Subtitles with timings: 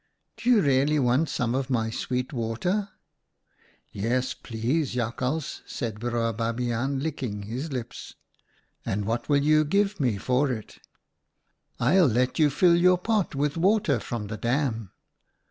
[0.37, 2.89] 'Do you really want some of my sweet water?'"
[3.65, 8.15] * Yes, please, Jakhals,' said Broer Babiaan, licking his lips.
[8.83, 10.81] "'And what will you give me for it?'■■'
[11.79, 14.89] I'll let you fill your pot with water from the dam.'